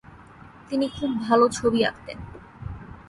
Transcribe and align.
তিনি 0.69 0.85
খুব 0.89 1.11
ভালো 1.23 1.45
ছবি 1.49 1.79
আঁকতেন। 1.85 2.17